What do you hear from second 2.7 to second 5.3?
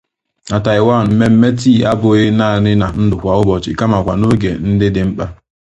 na ndụ kwa ụbọchị kamakwa n'oge ndị dị mkpa.